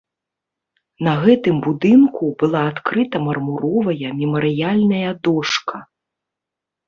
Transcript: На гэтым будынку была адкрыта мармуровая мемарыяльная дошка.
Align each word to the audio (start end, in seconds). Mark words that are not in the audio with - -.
На 1.07 1.11
гэтым 1.25 1.57
будынку 1.65 2.25
была 2.43 2.61
адкрыта 2.71 3.17
мармуровая 3.27 4.09
мемарыяльная 4.21 5.11
дошка. 5.27 5.75